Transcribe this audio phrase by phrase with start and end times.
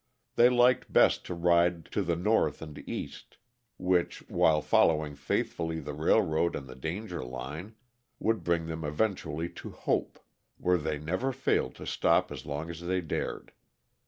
[0.33, 3.37] They liked best to ride to the north and east
[3.77, 7.75] which, while following faithfully the railroad and the danger line,
[8.17, 10.17] would bring them eventually to Hope,
[10.57, 13.51] where they never failed to stop as long as they dared.